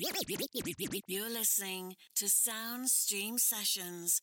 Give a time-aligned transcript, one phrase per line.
[0.00, 4.22] You're listening to Soundstream Sessions